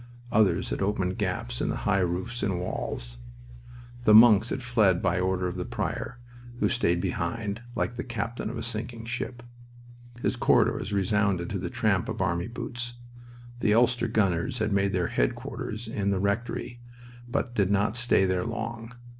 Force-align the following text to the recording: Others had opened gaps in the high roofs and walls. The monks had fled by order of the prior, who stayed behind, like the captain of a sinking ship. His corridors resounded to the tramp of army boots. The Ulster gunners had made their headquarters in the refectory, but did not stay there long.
Others 0.31 0.71
had 0.71 0.81
opened 0.81 1.19
gaps 1.19 1.61
in 1.61 1.69
the 1.69 1.75
high 1.85 1.99
roofs 1.99 2.41
and 2.41 2.59
walls. 2.59 3.19
The 4.05 4.15
monks 4.15 4.49
had 4.49 4.63
fled 4.63 4.99
by 4.99 5.19
order 5.19 5.45
of 5.47 5.57
the 5.57 5.63
prior, 5.63 6.17
who 6.59 6.69
stayed 6.69 6.99
behind, 6.99 7.61
like 7.75 7.93
the 7.93 8.03
captain 8.03 8.49
of 8.49 8.57
a 8.57 8.63
sinking 8.63 9.05
ship. 9.05 9.43
His 10.23 10.35
corridors 10.35 10.91
resounded 10.91 11.51
to 11.51 11.59
the 11.59 11.69
tramp 11.69 12.09
of 12.09 12.19
army 12.19 12.47
boots. 12.47 12.95
The 13.59 13.75
Ulster 13.75 14.07
gunners 14.07 14.57
had 14.57 14.71
made 14.71 14.91
their 14.91 15.09
headquarters 15.09 15.87
in 15.87 16.09
the 16.09 16.17
refectory, 16.19 16.79
but 17.29 17.53
did 17.53 17.69
not 17.69 17.95
stay 17.95 18.25
there 18.25 18.43
long. 18.43 18.95